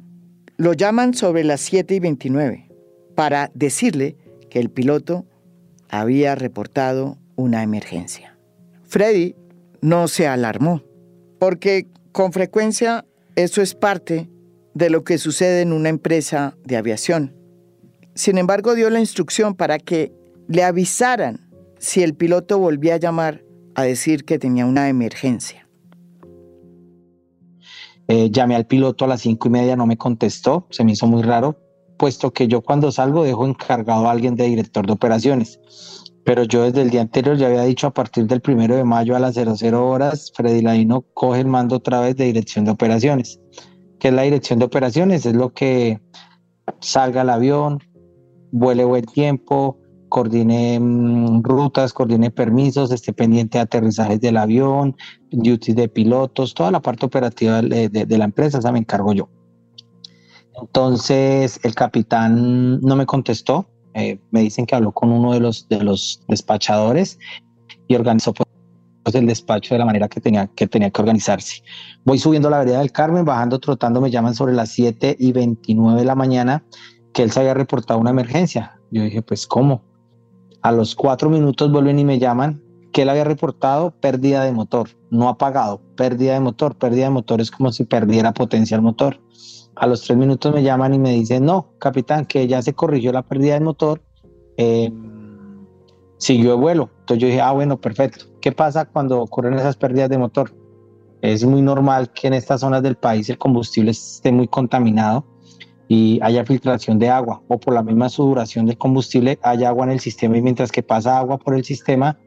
lo 0.57 0.73
llaman 0.73 1.15
sobre 1.15 1.45
las 1.45 1.61
7 1.61 1.95
y 1.95 2.01
29 2.01 2.69
para 3.15 3.51
decirle 3.55 4.17
que 4.51 4.59
el 4.59 4.71
piloto 4.71 5.27
había 5.89 6.35
reportado 6.35 7.19
una 7.37 7.63
emergencia. 7.63 8.37
Freddy 8.85 9.37
no 9.81 10.09
se 10.09 10.27
alarmó, 10.27 10.83
porque 11.39 11.87
con 12.13 12.33
frecuencia 12.33 13.05
eso 13.37 13.63
es 13.63 13.75
parte 13.75 14.29
de 14.75 14.91
lo 14.91 15.05
que 15.05 15.19
sucede 15.19 15.63
en 15.63 15.73
una 15.73 15.89
empresa 15.89 16.57
de 16.65 16.77
aviación. 16.77 17.35
Sin 18.15 18.39
embargo, 18.39 18.75
dio 18.75 18.91
la 18.91 19.01
instrucción 19.01 19.55
para 19.55 19.79
que 19.79 20.13
le 20.49 20.65
avisaran 20.65 21.49
si 21.79 22.03
el 22.03 22.15
piloto 22.15 22.59
volvía 22.59 22.95
a 22.95 22.99
llamar 22.99 23.45
a 23.75 23.85
decir 23.85 24.25
que 24.25 24.39
tenía 24.39 24.67
una 24.67 24.89
emergencia. 24.89 25.68
Eh, 28.09 28.31
llamé 28.31 28.57
al 28.57 28.67
piloto 28.67 29.05
a 29.05 29.09
las 29.09 29.21
cinco 29.21 29.49
y 29.49 29.51
media, 29.51 29.77
no 29.77 29.87
me 29.87 29.97
contestó, 29.97 30.67
se 30.71 30.83
me 30.85 30.93
hizo 30.93 31.07
muy 31.07 31.23
raro, 31.23 31.61
puesto 31.99 32.33
que 32.33 32.49
yo 32.49 32.63
cuando 32.63 32.91
salgo 32.91 33.23
dejo 33.23 33.47
encargado 33.47 34.09
a 34.09 34.11
alguien 34.11 34.35
de 34.35 34.45
director 34.45 34.87
de 34.87 34.93
operaciones 34.93 35.61
pero 36.29 36.45
yo 36.45 36.65
desde 36.65 36.83
el 36.83 36.91
día 36.91 37.01
anterior 37.01 37.39
ya 37.39 37.47
había 37.47 37.63
dicho 37.63 37.87
a 37.87 37.95
partir 37.95 38.27
del 38.27 38.43
primero 38.43 38.77
de 38.77 38.85
mayo 38.85 39.17
a 39.17 39.19
las 39.19 39.35
00 39.35 39.89
horas, 39.89 40.31
Freddy 40.37 40.61
Ladino 40.61 41.01
coge 41.15 41.41
el 41.41 41.47
mando 41.47 41.77
otra 41.77 42.01
vez 42.01 42.17
de 42.17 42.27
dirección 42.27 42.67
de 42.67 42.71
operaciones. 42.71 43.41
¿Qué 43.99 44.09
es 44.09 44.15
la 44.15 44.25
dirección 44.25 44.59
de 44.59 44.67
operaciones? 44.67 45.25
Es 45.25 45.35
lo 45.35 45.55
que 45.55 46.03
salga 46.81 47.23
el 47.23 47.31
avión, 47.31 47.79
vuele 48.53 48.85
buen 48.85 49.07
tiempo, 49.07 49.79
coordine 50.09 50.79
mm, 50.81 51.43
rutas, 51.43 51.93
coordine 51.93 52.31
permisos, 52.31 52.91
esté 52.91 53.13
pendiente 53.13 53.59
de 53.59 53.63
aterrizajes 53.63 54.21
del 54.21 54.37
avión, 54.37 54.97
duties 55.31 55.77
de 55.77 55.89
pilotos, 55.89 56.55
toda 56.55 56.71
la 56.71 56.81
parte 56.81 57.07
operativa 57.07 57.63
de, 57.63 58.07
la 58.09 58.25
empresa, 58.25 58.59
esa 58.59 58.73
me 58.73 58.79
encargo 58.79 59.13
yo. 59.13 59.29
Entonces 60.61 61.61
el 61.63 61.75
capitán 61.75 62.81
no 62.81 62.97
me 62.97 63.07
contestó, 63.07 63.71
eh, 63.95 64.19
me 64.31 64.41
dicen 64.41 64.67
que 64.67 64.75
habló 64.75 64.93
con 64.93 65.11
uno 65.11 65.33
de 65.33 65.41
los, 65.41 65.69
de 65.69 65.83
los 65.83 66.25
despachadores 66.29 67.19
y 67.87 67.95
organizó 67.95 68.33
pues, 68.33 69.15
el 69.15 69.27
despacho 69.27 69.75
de 69.75 69.79
la 69.79 69.87
manera 69.87 70.09
que 70.09 70.21
tenía, 70.21 70.49
que 70.49 70.67
tenía 70.67 70.91
que 70.91 71.01
organizarse. 71.01 71.63
Voy 72.05 72.19
subiendo 72.19 72.51
la 72.51 72.59
vereda 72.59 72.81
del 72.81 72.93
Carmen, 72.93 73.25
bajando, 73.25 73.59
trotando, 73.59 74.01
me 74.01 74.11
llaman 74.11 74.35
sobre 74.35 74.53
las 74.53 74.71
7 74.71 75.17
y 75.19 75.33
29 75.33 76.01
de 76.01 76.05
la 76.05 76.15
mañana 76.15 76.65
que 77.13 77.23
él 77.23 77.31
se 77.31 77.41
había 77.41 77.55
reportado 77.55 77.99
una 77.99 78.11
emergencia. 78.11 78.79
Yo 78.91 79.03
dije, 79.03 79.23
pues, 79.23 79.47
¿cómo? 79.47 79.88
A 80.63 80.73
los 80.73 80.95
cuatro 80.95 81.31
minutos 81.31 81.71
vuelven 81.71 81.99
y 81.99 82.05
me 82.05 82.19
llaman 82.19 82.63
que 82.93 83.03
él 83.03 83.11
había 83.11 83.25
reportado 83.25 83.93
pérdida 83.93 84.45
de 84.45 84.53
motor, 84.53 84.89
no 85.11 85.29
apagado, 85.29 85.81
pérdida 85.97 86.35
de 86.35 86.41
motor. 86.41 86.77
Pérdida 86.77 87.05
de 87.05 87.11
motor 87.11 87.41
es 87.41 87.51
como 87.51 87.71
si 87.71 87.85
perdiera 87.85 88.33
potencia 88.33 88.75
el 88.75 88.83
motor. 88.83 89.21
A 89.77 89.87
los 89.87 90.03
tres 90.03 90.19
minutos 90.19 90.53
me 90.53 90.63
llaman 90.63 90.95
y 90.95 90.99
me 90.99 91.13
dicen, 91.13 91.45
no, 91.45 91.69
capitán, 91.79 92.27
que 92.27 92.47
ya 92.49 92.61
se 92.63 92.75
corrigió 92.75 93.13
la 93.13 93.23
pérdida 93.23 93.55
del 93.55 93.63
motor, 93.65 94.03
eh, 94.57 94.93
siguió 96.17 96.55
el 96.55 96.61
vuelo. 96.61 96.91
Entonces 97.01 97.23
yo 97.23 97.29
dije, 97.29 97.41
ah, 97.41 97.53
bueno, 97.53 97.81
perfecto. 97.81 98.25
¿Qué 98.41 98.51
pasa 98.51 98.87
cuando 98.87 99.21
ocurren 99.21 99.55
esas 99.55 99.77
pérdidas 99.77 100.11
de 100.11 100.19
motor? 100.19 100.53
Es 101.23 101.45
muy 101.45 101.63
normal 101.63 102.13
que 102.13 102.27
en 102.27 102.35
estas 102.35 102.61
zonas 102.61 102.83
del 102.83 102.97
país 102.97 103.29
el 103.31 103.39
combustible 103.39 103.93
esté 103.93 104.33
muy 104.33 104.49
contaminado 104.49 105.25
y 105.89 106.21
haya 106.23 106.45
filtración 106.45 106.99
de 106.99 107.09
agua 107.09 107.43
o 107.49 107.59
por 107.59 107.75
la 107.75 107.83
misma 107.83 108.09
sudoración 108.11 108.67
del 108.67 108.77
combustible 108.77 109.39
haya 109.43 109.69
agua 109.69 109.87
en 109.87 109.93
el 109.93 110.01
sistema 110.01 110.37
y 110.37 110.43
mientras 110.43 110.71
que 110.71 110.83
pasa 110.83 111.19
agua 111.19 111.39
por 111.39 111.55
el 111.55 111.65
sistema, 111.65 112.19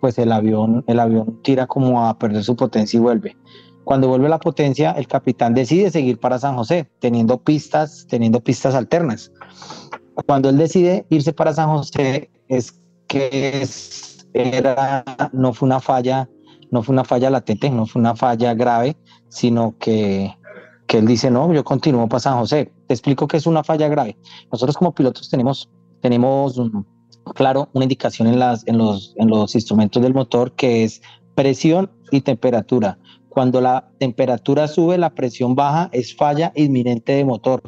pues 0.00 0.18
el 0.18 0.32
avión, 0.32 0.82
el 0.88 0.98
avión 0.98 1.40
tira 1.42 1.66
como 1.66 2.04
a 2.04 2.18
perder 2.18 2.42
su 2.42 2.56
potencia 2.56 2.96
y 2.96 3.00
vuelve. 3.00 3.36
Cuando 3.84 4.08
vuelve 4.08 4.28
la 4.28 4.38
potencia, 4.38 4.92
el 4.92 5.06
capitán 5.06 5.54
decide 5.54 5.90
seguir 5.90 6.18
para 6.18 6.38
San 6.38 6.56
José, 6.56 6.88
teniendo 7.00 7.38
pistas, 7.38 8.06
teniendo 8.08 8.40
pistas 8.40 8.74
alternas. 8.74 9.32
Cuando 10.26 10.48
él 10.48 10.56
decide 10.56 11.04
irse 11.10 11.32
para 11.32 11.52
San 11.52 11.68
José, 11.68 12.30
es 12.48 12.80
que 13.08 13.66
no 15.32 15.52
fue 15.52 15.66
una 15.66 15.80
falla, 15.80 16.28
no 16.70 16.82
fue 16.82 16.92
una 16.92 17.04
falla 17.04 17.30
latente, 17.30 17.70
no 17.70 17.86
fue 17.86 18.00
una 18.00 18.14
falla 18.14 18.54
grave, 18.54 18.96
sino 19.28 19.76
que, 19.78 20.34
que 20.92 20.98
él 20.98 21.06
dice, 21.06 21.30
no, 21.30 21.50
yo 21.54 21.64
continúo 21.64 22.06
para 22.06 22.20
San 22.20 22.36
José. 22.36 22.70
Te 22.86 22.92
explico 22.92 23.26
que 23.26 23.38
es 23.38 23.46
una 23.46 23.64
falla 23.64 23.88
grave. 23.88 24.14
Nosotros 24.52 24.76
como 24.76 24.94
pilotos 24.94 25.30
tenemos, 25.30 25.70
tenemos 26.02 26.60
claro, 27.34 27.70
una 27.72 27.86
indicación 27.86 28.28
en, 28.28 28.38
las, 28.38 28.68
en, 28.68 28.76
los, 28.76 29.14
en 29.16 29.28
los 29.28 29.54
instrumentos 29.54 30.02
del 30.02 30.12
motor 30.12 30.52
que 30.52 30.84
es 30.84 31.00
presión 31.34 31.90
y 32.10 32.20
temperatura. 32.20 32.98
Cuando 33.30 33.62
la 33.62 33.88
temperatura 34.00 34.68
sube, 34.68 34.98
la 34.98 35.14
presión 35.14 35.54
baja, 35.54 35.88
es 35.92 36.14
falla 36.14 36.52
inminente 36.56 37.12
de 37.12 37.24
motor. 37.24 37.62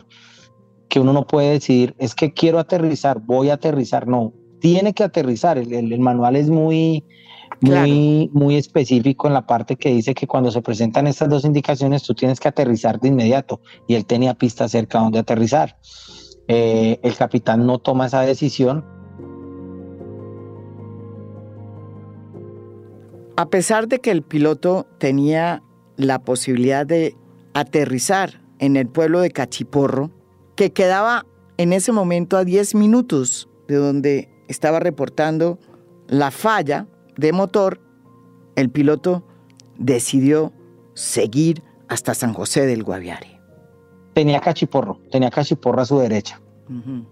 Que 0.91 1.01
uno 1.01 1.15
no 1.15 1.27
puede 1.27 1.53
decir, 1.53 1.95
es 1.97 2.15
que 2.15 2.35
quiero 2.35 2.59
aterrizar, 2.59 3.21
voy 3.21 3.49
a 3.49 3.55
aterrizar. 3.55 4.07
No, 4.07 4.35
tiene 4.61 4.93
que 4.93 5.03
aterrizar. 5.03 5.57
El, 5.57 5.99
manual 5.99 6.37
es 6.37 6.51
muy, 6.51 7.03
muy, 7.61 8.31
muy 8.33 8.57
específico 8.57 9.27
en 9.27 9.35
la 9.35 9.47
parte 9.47 9.77
que 9.77 9.91
dice 9.91 10.15
que 10.15 10.27
cuando 10.27 10.51
se 10.51 10.63
presentan 10.63 11.07
estas 11.07 11.29
dos 11.29 11.45
indicaciones, 11.45 12.03
tú 12.03 12.15
tienes 12.15 12.41
que 12.41 12.49
aterrizar 12.49 13.01
de 13.01 13.09
inmediato. 13.09 13.61
Y 13.87 13.95
él 13.95 14.07
tenía 14.07 14.35
pista 14.35 14.69
cerca 14.69 14.99
donde 14.99 15.19
aterrizar. 15.19 15.79
Eh, 16.49 17.01
el 17.03 17.17
capitán 17.17 17.67
no 17.67 17.79
toma 17.79 18.07
esa 18.07 18.21
decisión 18.21 18.85
A 23.37 23.51
pesar 23.51 23.89
de 23.89 23.99
que 23.99 24.13
el 24.13 24.23
piloto 24.23 24.87
tenía 24.99 25.63
la 25.97 26.21
posibilidad 26.21 26.87
de 26.87 27.17
aterrizar 27.53 28.41
en 28.61 28.77
el 28.77 28.87
pueblo 28.87 29.21
de 29.21 29.33
Cachiporro, 29.33 30.13
que 30.55 30.73
quedaba 30.73 31.27
en 31.57 31.73
ese 31.73 31.91
momento 31.91 32.37
a 32.37 32.45
10 32.45 32.77
minutos 32.77 33.49
de 33.67 33.75
donde 33.75 34.29
estaba 34.47 34.79
reportando 34.79 35.59
la 36.07 36.31
falla 36.31 36.87
de 37.17 37.33
motor, 37.33 37.81
el 38.57 38.71
piloto 38.71 39.25
decidió 39.79 40.53
seguir 40.95 41.63
hasta 41.89 42.15
San 42.15 42.33
José 42.33 42.67
del 42.67 42.83
Guaviare. 42.83 43.41
Tenía 44.15 44.41
Cachiporro, 44.41 45.01
tenía 45.11 45.31
Cachiporro 45.31 45.83
a 45.83 45.87
su 45.87 45.99
derecha. 45.99 46.41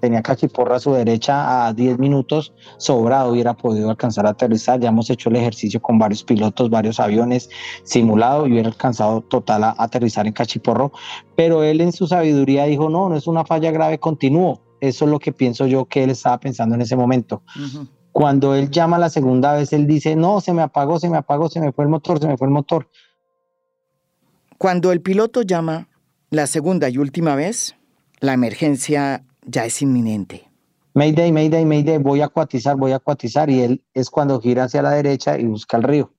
Tenía 0.00 0.22
Cachiporra 0.22 0.76
a 0.76 0.80
su 0.80 0.94
derecha 0.94 1.66
a 1.66 1.74
10 1.74 1.98
minutos, 1.98 2.54
sobrado 2.78 3.32
hubiera 3.32 3.54
podido 3.54 3.90
alcanzar 3.90 4.26
a 4.26 4.30
aterrizar. 4.30 4.80
Ya 4.80 4.88
hemos 4.88 5.10
hecho 5.10 5.28
el 5.28 5.36
ejercicio 5.36 5.82
con 5.82 5.98
varios 5.98 6.24
pilotos, 6.24 6.70
varios 6.70 6.98
aviones 6.98 7.50
simulados 7.82 8.48
y 8.48 8.52
hubiera 8.52 8.68
alcanzado 8.68 9.20
total 9.20 9.64
a 9.64 9.74
aterrizar 9.78 10.26
en 10.26 10.32
Cachiporro. 10.32 10.92
Pero 11.36 11.62
él 11.64 11.82
en 11.82 11.92
su 11.92 12.06
sabiduría 12.06 12.64
dijo, 12.64 12.88
no, 12.88 13.10
no 13.10 13.16
es 13.16 13.26
una 13.26 13.44
falla 13.44 13.70
grave, 13.70 13.98
continúo. 13.98 14.62
Eso 14.80 15.04
es 15.04 15.10
lo 15.10 15.18
que 15.18 15.32
pienso 15.32 15.66
yo 15.66 15.84
que 15.84 16.02
él 16.02 16.10
estaba 16.10 16.40
pensando 16.40 16.74
en 16.74 16.80
ese 16.80 16.96
momento. 16.96 17.42
Cuando 18.12 18.54
él 18.54 18.70
llama 18.70 18.98
la 18.98 19.08
segunda 19.08 19.54
vez, 19.54 19.72
él 19.72 19.86
dice, 19.86 20.14
no, 20.16 20.40
se 20.40 20.52
me 20.52 20.62
apagó, 20.62 20.98
se 21.00 21.08
me 21.08 21.16
apagó, 21.16 21.48
se 21.48 21.60
me 21.60 21.72
fue 21.72 21.84
el 21.84 21.90
motor, 21.90 22.20
se 22.20 22.28
me 22.28 22.36
fue 22.36 22.46
el 22.46 22.52
motor. 22.52 22.88
Cuando 24.58 24.92
el 24.92 25.00
piloto 25.00 25.42
llama 25.42 25.88
la 26.30 26.46
segunda 26.46 26.88
y 26.88 26.98
última 26.98 27.34
vez, 27.34 27.74
la 28.20 28.34
emergencia 28.34 29.24
ya 29.44 29.64
es 29.64 29.82
inminente. 29.82 30.48
Mayday, 30.94 31.32
Mayday, 31.32 31.64
Mayday, 31.64 31.98
voy 31.98 32.20
a 32.20 32.26
acuatizar, 32.26 32.76
voy 32.76 32.92
a 32.92 32.96
acuatizar 32.96 33.48
y 33.48 33.62
él 33.62 33.84
es 33.94 34.10
cuando 34.10 34.40
gira 34.40 34.64
hacia 34.64 34.82
la 34.82 34.90
derecha 34.90 35.38
y 35.38 35.46
busca 35.46 35.78
el 35.78 35.82
río. 35.84 36.12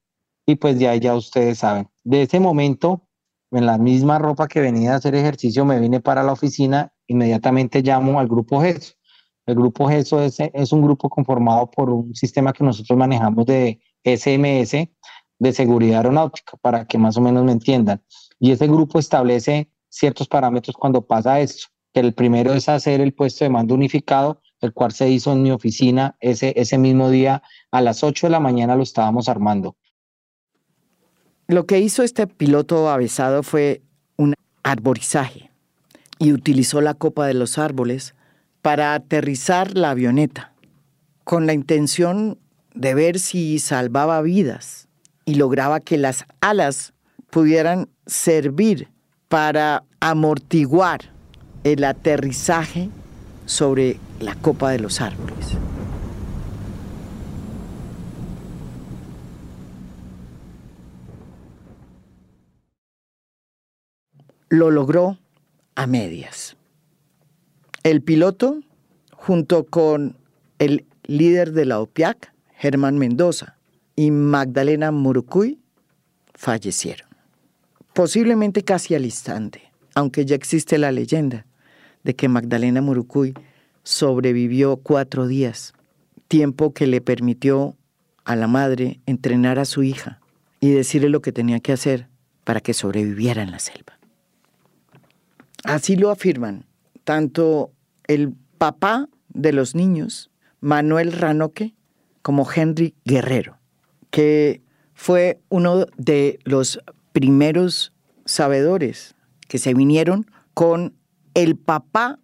Y 0.48 0.56
pues 0.56 0.80
ya, 0.80 0.96
ya 0.96 1.16
ustedes 1.16 1.60
saben. 1.60 1.88
De 2.04 2.24
ese 2.24 2.40
momento, 2.40 3.08
en 3.52 3.68
la 3.68 3.78
misma 3.78 4.18
ropa 4.18 4.48
que 4.48 4.60
venía 4.60 4.94
a 4.94 4.96
hacer 4.96 5.14
ejercicio, 5.14 5.64
me 5.64 5.80
vine 5.80 6.00
para 6.00 6.24
la 6.24 6.34
oficina, 6.34 6.92
inmediatamente 7.08 7.82
llamo 7.82 8.20
al 8.20 8.28
grupo 8.28 8.62
GESO. 8.62 8.96
El 9.46 9.56
grupo 9.56 9.88
GESO 9.88 10.22
es, 10.22 10.40
es 10.40 10.72
un 10.72 10.82
grupo 10.82 11.10
conformado 11.10 11.70
por 11.70 11.90
un 11.90 12.16
sistema 12.16 12.54
que 12.54 12.64
nosotros 12.64 12.98
manejamos 12.98 13.46
de 13.46 13.80
SMS, 14.04 14.90
de 15.40 15.54
seguridad 15.54 15.98
aeronáutica, 15.98 16.58
para 16.58 16.86
que 16.86 16.98
más 16.98 17.18
o 17.18 17.22
menos 17.22 17.44
me 17.44 17.52
entiendan. 17.52 18.02
Y 18.40 18.52
ese 18.52 18.68
grupo 18.68 19.00
establece 19.00 19.70
ciertos 19.90 20.28
parámetros 20.28 20.76
cuando 20.76 21.02
pasa 21.02 21.40
esto 21.40 21.68
que 21.94 22.00
el 22.00 22.14
primero 22.14 22.54
es 22.54 22.68
hacer 22.70 23.02
el 23.02 23.14
puesto 23.14 23.46
de 23.46 23.50
mando 23.50 23.76
unificado, 23.76 24.42
el 24.62 24.74
cual 24.74 24.92
se 24.92 25.10
hizo 25.10 25.32
en 25.32 25.44
mi 25.44 25.52
oficina 25.52 26.18
ese, 26.20 26.54
ese 26.56 26.78
mismo 26.78 27.10
día 27.10 27.44
a 27.72 27.82
las 27.82 28.04
8 28.04 28.28
de 28.28 28.32
la 28.32 28.40
mañana 28.40 28.76
lo 28.76 28.84
estábamos 28.84 29.30
armando. 29.30 29.76
Lo 31.48 31.66
que 31.66 31.80
hizo 31.80 32.02
este 32.02 32.26
piloto 32.26 32.90
avesado 32.90 33.44
fue 33.44 33.84
un 34.18 34.34
arborizaje 34.64 35.52
y 36.18 36.32
utilizó 36.32 36.82
la 36.82 36.96
copa 36.96 37.28
de 37.28 37.34
los 37.36 37.58
árboles 37.58 38.16
para 38.64 38.94
aterrizar 38.94 39.78
la 39.78 39.92
avioneta 39.92 40.54
con 41.26 41.46
la 41.46 41.54
intención 41.54 42.40
de 42.74 42.96
ver 42.96 43.20
si 43.20 43.60
salvaba 43.60 44.22
vidas 44.22 44.88
y 45.26 45.36
lograba 45.36 45.82
que 45.82 45.98
las 45.98 46.26
alas 46.40 46.94
pudieran 47.30 47.90
servir 48.06 48.88
para 49.28 49.84
amortiguar 50.00 51.12
el 51.66 51.84
aterrizaje 51.84 52.90
sobre 53.46 54.00
la 54.22 54.34
copa 54.36 54.72
de 54.72 54.80
los 54.80 55.02
árboles. 55.02 55.58
Lo 64.48 64.72
logró 64.72 65.18
a 65.76 65.86
medias. 65.86 66.56
El 67.84 68.02
piloto, 68.02 68.62
junto 69.12 69.66
con 69.66 70.16
el 70.58 70.86
líder 71.04 71.52
de 71.52 71.66
la 71.66 71.82
OPIAC, 71.82 72.34
Germán 72.56 72.98
Mendoza, 72.98 73.58
y 73.94 74.10
Magdalena 74.10 74.92
Murucuy, 74.92 75.60
fallecieron. 76.34 77.10
Posiblemente 77.94 78.64
casi 78.64 78.96
al 78.96 79.04
instante, 79.04 79.74
aunque 79.96 80.26
ya 80.26 80.36
existe 80.36 80.78
la 80.78 80.94
leyenda 80.94 81.46
de 82.06 82.16
que 82.16 82.30
Magdalena 82.30 82.82
Murucuy 82.82 83.34
sobrevivió 83.84 84.78
cuatro 84.78 85.28
días, 85.28 85.74
tiempo 86.30 86.74
que 86.74 86.88
le 86.88 87.02
permitió 87.02 87.76
a 88.24 88.38
la 88.38 88.48
madre 88.48 89.02
entrenar 89.06 89.60
a 89.60 89.66
su 89.66 89.84
hija 89.84 90.22
y 90.62 90.70
decirle 90.72 91.10
lo 91.10 91.22
que 91.22 91.34
tenía 91.34 91.60
que 91.60 91.74
hacer 91.74 92.08
para 92.46 92.62
que 92.62 92.74
sobreviviera 92.74 93.44
en 93.44 93.52
la 93.52 93.60
selva. 93.60 94.00
Así 95.66 95.98
lo 95.98 96.10
afirman 96.10 96.66
tanto 97.04 97.72
el 98.08 98.34
papá 98.58 99.10
de 99.30 99.54
los 99.54 99.76
niños, 99.76 100.30
Manuel 100.62 101.12
Ranoque, 101.12 101.74
como 102.22 102.48
Henry 102.50 102.96
Guerrero, 103.06 103.60
que 104.10 104.62
fue 104.94 105.40
uno 105.50 105.86
de 105.98 106.40
los 106.46 106.80
primeros 107.12 107.94
sabedores 108.26 109.16
que 109.48 109.58
se 109.58 109.74
vinieron 109.74 110.26
con 110.54 110.94
el 111.34 111.58
papá 111.58 112.20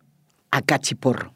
a 0.51 0.61
Cachiporro. 0.61 1.33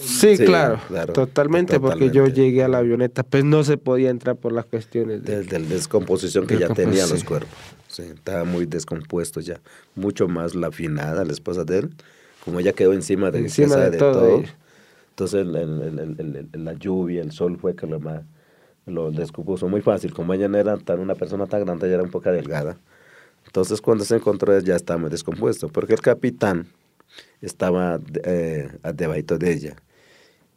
Sí, 0.00 0.38
claro, 0.38 0.80
totalmente, 1.12 1.80
porque 1.80 2.10
yo 2.10 2.28
llegué 2.28 2.62
a 2.62 2.68
la 2.68 2.78
avioneta, 2.78 3.24
pues 3.24 3.44
no 3.44 3.64
se 3.64 3.78
podía 3.78 4.10
entrar 4.10 4.36
por 4.36 4.52
las 4.52 4.64
cuestiones 4.64 5.24
de, 5.24 5.44
la 5.44 5.66
descomposición 5.66 6.46
que 6.46 6.58
ya 6.58 6.68
tenían 6.68 7.08
los 7.10 7.24
cuerpos. 7.24 7.50
Sí, 7.88 8.02
estaba 8.02 8.44
muy 8.44 8.66
descompuesto 8.66 9.40
ya, 9.40 9.60
mucho 9.96 10.28
más 10.28 10.54
la 10.54 10.68
afinada, 10.68 11.24
la 11.24 11.32
esposa 11.32 11.64
de 11.64 11.78
él, 11.78 11.90
como 12.48 12.60
ella 12.60 12.72
quedó 12.72 12.94
encima 12.94 13.30
de, 13.30 13.40
encima 13.40 13.76
de, 13.76 13.98
todo. 13.98 14.42
Entonces 15.10 15.46
la 15.46 16.72
lluvia, 16.72 17.20
el 17.20 17.30
sol 17.30 17.58
fue 17.58 17.76
que 17.76 17.86
lo 17.86 18.00
más 18.00 18.22
lo 18.86 19.10
descompuso 19.10 19.68
muy 19.68 19.82
fácil. 19.82 20.14
Como 20.14 20.32
ella 20.32 20.48
no 20.48 20.56
era 20.56 20.78
tan 20.78 20.98
una 20.98 21.14
persona 21.14 21.46
tan 21.46 21.66
grande, 21.66 21.86
ella 21.86 21.96
era 21.96 22.04
un 22.04 22.10
poco 22.10 22.32
delgada. 22.32 22.78
Entonces 23.44 23.82
cuando 23.82 24.04
se 24.06 24.16
encontró 24.16 24.58
ya 24.60 24.76
estaba 24.76 24.98
muy 24.98 25.10
descompuesto, 25.10 25.68
porque 25.68 25.92
el 25.92 26.00
capitán 26.00 26.68
estaba 27.42 28.00
eh, 28.24 28.70
debajo 28.94 29.38
de 29.38 29.52
ella. 29.52 29.76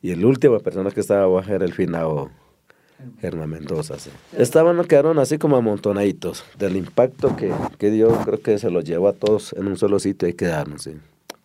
Y 0.01 0.15
la 0.15 0.27
última 0.27 0.59
persona 0.59 0.91
que 0.91 1.01
estaba 1.01 1.23
abajo 1.23 1.51
era 1.51 1.65
el 1.65 1.73
finado 1.73 2.31
Germán 3.19 3.49
Mendoza. 3.49 3.95
Estaban, 4.37 4.81
quedaron 4.85 5.19
así 5.19 5.37
como 5.37 5.57
amontonaditos 5.57 6.45
del 6.57 6.77
impacto 6.77 7.35
que, 7.35 7.51
que 7.77 7.91
dio, 7.91 8.09
creo 8.23 8.39
que 8.39 8.57
se 8.59 8.71
los 8.71 8.85
llevó 8.85 9.09
a 9.09 9.13
todos 9.13 9.51
en 9.57 9.67
un 9.67 9.75
solo 9.75 9.99
sitio 9.99 10.29
y 10.29 10.33
quedaron, 10.33 10.79
sí. 10.79 10.93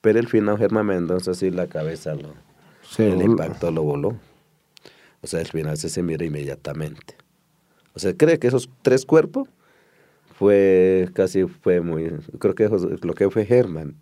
Pero 0.07 0.21
el 0.21 0.29
finado 0.29 0.57
Germán 0.57 0.87
Mendoza 0.87 1.35
sí 1.35 1.51
la 1.51 1.67
cabeza 1.67 2.15
lo, 2.15 2.33
el 2.99 3.23
impacto 3.23 3.73
lo 3.73 3.83
voló. 3.83 4.17
O 5.21 5.27
sea, 5.27 5.41
el 5.41 5.49
final 5.49 5.77
se, 5.79 5.89
se 5.89 6.01
mira 6.01 6.25
inmediatamente. 6.25 7.17
O 7.93 7.99
sea, 7.99 8.15
cree 8.17 8.39
que 8.39 8.47
esos 8.47 8.71
tres 8.83 9.05
cuerpos 9.05 9.49
fue 10.39 11.09
casi, 11.13 11.49
fue 11.49 11.81
muy, 11.81 12.13
creo 12.39 12.55
que 12.55 12.69
lo 13.03 13.15
que 13.15 13.29
fue 13.31 13.49
Herman. 13.51 13.97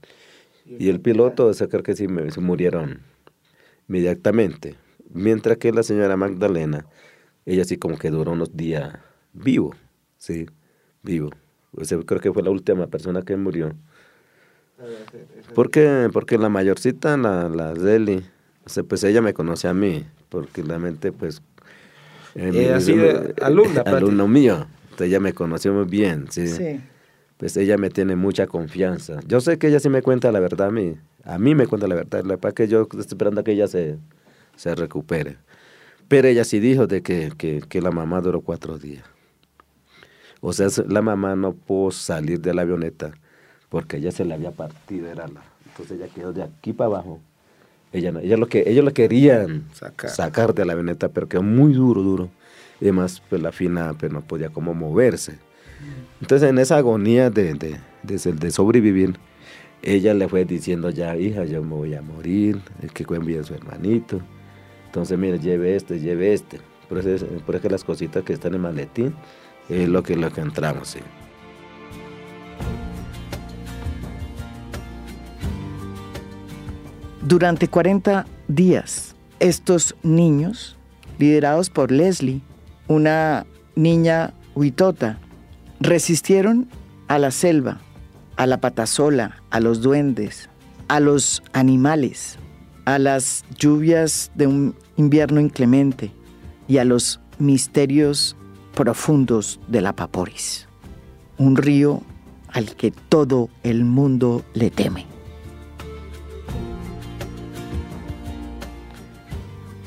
Y 0.67 0.91
el 0.91 1.01
piloto, 1.01 1.47
o 1.47 1.69
creo 1.69 1.83
que 1.83 1.97
sí 1.97 2.07
se 2.29 2.41
murieron 2.43 3.01
inmediatamente. 3.89 4.75
Mientras 5.09 5.57
que 5.57 5.73
la 5.73 5.83
señora 5.83 6.19
Magdalena, 6.19 6.85
ella 7.47 7.65
sí 7.65 7.79
como 7.79 7.97
que 7.97 8.11
duró 8.11 8.33
unos 8.33 8.55
días 8.55 8.93
vivo, 9.33 9.75
sí, 10.19 10.45
vivo. 11.03 11.31
O 11.73 11.83
sea, 11.83 11.99
creo 12.03 12.21
que 12.21 12.31
fue 12.31 12.43
la 12.43 12.51
última 12.51 12.89
persona 12.89 13.23
que 13.23 13.39
murió. 13.39 13.75
Porque, 15.55 16.09
porque 16.13 16.39
la 16.39 16.49
mayorcita, 16.49 17.17
la, 17.17 17.49
la 17.49 17.75
Deli, 17.75 18.25
o 18.65 18.85
pues 18.85 19.05
ella 19.05 19.23
me 19.23 19.35
conoce 19.35 19.69
a 19.69 19.75
mí, 19.75 20.05
porque 20.29 20.63
realmente 20.63 21.13
pues... 21.13 21.43
Eh, 22.35 22.51
eh 22.53 23.35
alumna, 23.41 23.83
alumno 23.83 24.27
mío 24.27 24.67
ella 25.03 25.19
me 25.19 25.33
conoció 25.33 25.73
muy 25.73 25.87
bien, 25.87 26.27
¿sí? 26.31 26.47
sí. 26.47 26.81
Pues 27.37 27.57
ella 27.57 27.77
me 27.77 27.91
tiene 27.91 28.15
mucha 28.15 28.47
confianza. 28.47 29.19
Yo 29.27 29.41
sé 29.41 29.59
que 29.59 29.69
ella 29.69 29.81
sí 29.81 29.89
me 29.89 30.03
cuenta 30.03 30.31
la 30.31 30.39
verdad 30.39 30.69
a 30.69 30.71
mí. 30.71 30.95
A 31.25 31.39
mí 31.39 31.55
me 31.55 31.67
cuenta 31.67 31.89
la 31.89 31.97
verdad. 31.97 32.23
La 32.23 32.37
verdad 32.37 32.53
que 32.53 32.69
yo 32.69 32.83
estoy 32.83 33.01
esperando 33.01 33.41
a 33.41 33.45
que 33.45 33.53
ella 33.53 33.67
se, 33.67 33.99
se 34.57 34.75
recupere. 34.75 35.39
Pero 36.07 36.29
ella 36.29 36.45
sí 36.45 36.61
dijo 36.61 36.87
de 36.87 37.03
que, 37.03 37.33
que, 37.37 37.63
que, 37.69 37.81
la 37.81 37.91
mamá 37.91 38.21
duró 38.21 38.43
cuatro 38.43 38.79
días. 38.79 39.05
O 40.41 40.53
sea, 40.53 40.69
la 40.87 41.03
mamá 41.03 41.35
no 41.35 41.55
pudo 41.55 41.91
salir 41.91 42.41
de 42.41 42.55
la 42.55 42.63
avioneta 42.63 43.15
porque 43.75 43.97
ella 43.97 44.13
se 44.13 44.25
le 44.25 44.35
había 44.35 44.53
partido. 44.53 45.11
Era 45.11 45.27
la, 45.27 45.43
entonces 45.67 45.99
ella 45.99 46.07
quedó 46.15 46.33
de 46.33 46.45
aquí 46.45 46.73
para 46.73 46.87
abajo. 46.87 47.19
Ella, 47.93 48.13
ella 48.23 48.37
lo 48.37 48.47
que, 48.47 48.63
ellos 48.69 48.85
lo 48.85 48.93
querían 48.93 49.65
sacar. 49.73 50.11
sacar 50.11 50.55
de 50.55 50.65
la 50.65 50.75
avioneta, 50.75 51.09
pero 51.09 51.29
quedó 51.29 51.43
muy 51.43 51.73
duro, 51.73 52.01
duro 52.01 52.31
y 52.81 52.85
además 52.85 53.21
pues 53.29 53.43
la 53.43 53.51
fina 53.51 53.93
pues 53.99 54.13
no 54.13 54.21
podía 54.21 54.51
como 54.51 54.75
moverse. 54.75 55.39
Entonces 56.21 56.51
en 56.51 56.59
esa 56.61 56.77
agonía 56.77 57.31
de, 57.31 57.55
de, 57.55 57.81
de, 58.05 58.51
sobrevivir, 58.53 59.17
ella 59.83 60.15
le 60.15 60.29
fue 60.29 60.45
diciendo 60.45 60.91
ya, 60.91 61.17
hija, 61.17 61.45
yo 61.45 61.61
me 61.65 61.75
voy 61.75 61.95
a 61.97 62.03
morir, 62.03 62.61
el 62.81 62.93
que 62.93 63.05
envíe 63.13 63.39
a 63.39 63.43
su 63.43 63.55
hermanito. 63.55 64.21
Entonces, 64.87 65.19
mire, 65.19 65.41
lleve 65.41 65.75
este, 65.75 65.99
lleve 65.99 66.33
este. 66.33 66.61
Por 66.89 66.99
eso, 66.99 67.27
por 67.45 67.57
eso 67.57 67.69
las 67.69 67.83
cositas 67.83 68.23
que 68.23 68.35
están 68.35 68.53
en 68.53 68.55
el 68.55 68.61
maletín 68.61 69.15
es 69.69 69.89
lo 69.89 70.05
que, 70.05 70.15
lo 70.15 70.33
que 70.33 70.43
entramos. 70.43 70.91
¿sí? 70.91 71.01
Durante 77.27 77.69
40 77.69 78.27
días, 78.49 79.17
estos 79.41 79.97
niños, 80.03 80.77
liderados 81.19 81.71
por 81.71 81.91
Leslie, 81.91 82.43
una 82.87 83.47
niña 83.77 84.35
huitota, 84.55 85.19
resistieron 85.81 86.69
a 87.09 87.19
la 87.19 87.31
selva, 87.31 87.81
a 88.37 88.47
la 88.47 88.61
patasola, 88.61 89.43
a 89.49 89.61
los 89.61 89.81
duendes, 89.81 90.51
a 90.89 91.01
los 91.01 91.43
animales, 91.55 92.39
a 92.85 92.99
las 92.99 93.47
lluvias 93.59 94.31
de 94.35 94.47
un 94.47 94.75
invierno 94.99 95.41
inclemente 95.41 96.13
y 96.69 96.77
a 96.77 96.85
los 96.85 97.21
misterios 97.39 98.37
profundos 98.75 99.61
de 99.69 99.81
la 99.81 99.95
Paporis, 99.97 100.69
un 101.39 101.57
río 101.57 102.03
al 102.49 102.77
que 102.77 102.91
todo 102.91 103.49
el 103.63 103.87
mundo 103.87 104.45
le 104.53 104.71
teme. 104.71 105.14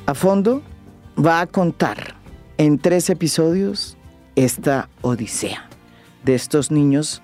A 0.07 0.13
fondo 0.13 0.63
va 1.19 1.41
a 1.41 1.47
contar 1.47 2.15
en 2.57 2.79
tres 2.79 3.09
episodios 3.09 3.97
esta 4.37 4.87
odisea 5.01 5.67
de 6.23 6.33
estos 6.33 6.71
niños 6.71 7.21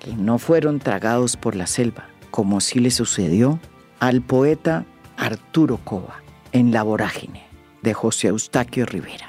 que 0.00 0.14
no 0.16 0.38
fueron 0.38 0.80
tragados 0.80 1.36
por 1.36 1.54
la 1.54 1.68
selva, 1.68 2.08
como 2.32 2.60
sí 2.60 2.80
le 2.80 2.90
sucedió 2.90 3.60
al 4.00 4.20
poeta 4.20 4.84
Arturo 5.16 5.78
Cova 5.84 6.24
en 6.50 6.72
La 6.72 6.82
vorágine 6.82 7.44
de 7.82 7.94
José 7.94 8.28
Eustaquio 8.28 8.84
Rivera. 8.84 9.28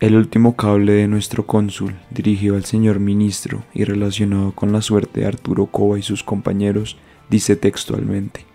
El 0.00 0.16
último 0.16 0.56
cable 0.56 0.94
de 0.94 1.06
nuestro 1.06 1.46
cónsul, 1.46 1.94
dirigido 2.10 2.56
al 2.56 2.64
señor 2.64 2.98
ministro 2.98 3.62
y 3.72 3.84
relacionado 3.84 4.50
con 4.50 4.72
la 4.72 4.82
suerte 4.82 5.20
de 5.20 5.26
Arturo 5.26 5.66
Cova 5.66 5.96
y 5.96 6.02
sus 6.02 6.24
compañeros, 6.24 6.96
dice 7.28 7.54
textualmente: 7.54 8.49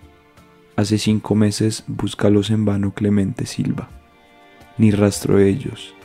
Hace 0.77 0.97
cinco 0.97 1.35
meses 1.35 1.85
búscalos 1.87 2.49
en 2.49 2.65
vano 2.65 2.93
Clemente 2.93 3.45
Silva, 3.45 3.87
ni 4.77 4.91
rastro 4.91 5.37
de 5.37 5.47
ellos, 5.47 5.95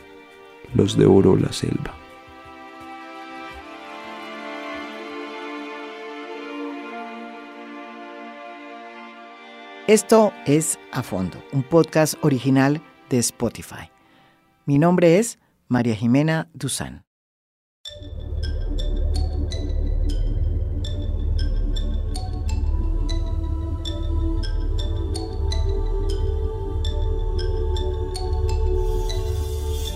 los 0.73 0.97
devoró 0.97 1.35
la 1.35 1.51
selva. 1.51 1.93
Esto 9.87 10.31
es 10.45 10.79
A 10.93 11.03
Fondo, 11.03 11.43
un 11.51 11.63
podcast 11.63 12.13
original 12.21 12.81
de 13.09 13.17
Spotify. 13.17 13.91
Mi 14.65 14.79
nombre 14.79 15.19
es 15.19 15.37
María 15.67 15.95
Jimena 15.95 16.49
Duzán. 16.53 17.03